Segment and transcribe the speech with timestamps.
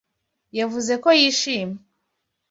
[0.59, 1.79] Yavuze ko yishimye.